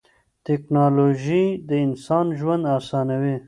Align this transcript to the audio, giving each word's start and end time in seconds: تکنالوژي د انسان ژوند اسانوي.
تکنالوژي 0.47 1.45
د 1.69 1.71
انسان 1.85 2.25
ژوند 2.39 2.63
اسانوي. 2.77 3.35